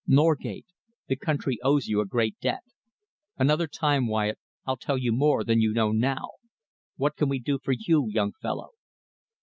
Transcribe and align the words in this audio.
Norgate, 0.07 0.65
the 1.07 1.15
country 1.15 1.59
owes 1.63 1.85
you 1.85 2.01
a 2.01 2.07
great 2.07 2.35
debt. 2.39 2.63
Another 3.37 3.67
time, 3.67 4.07
Wyatt, 4.07 4.39
I'll 4.65 4.75
tell 4.75 4.97
you 4.97 5.11
more 5.11 5.43
than 5.43 5.61
you 5.61 5.73
know 5.73 5.91
now. 5.91 6.27
What 6.95 7.15
can 7.15 7.29
we 7.29 7.37
do 7.37 7.59
for 7.59 7.75
you, 7.77 8.09
young 8.09 8.31
fellow?" 8.41 8.69